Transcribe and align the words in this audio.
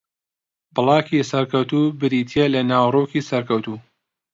بڵاگی 0.73 1.27
سەرکەوتوو 1.31 1.95
بریتییە 1.99 2.45
لە 2.53 2.61
ناوەڕۆکی 2.69 3.25
سەرکەوتوو 3.29 3.77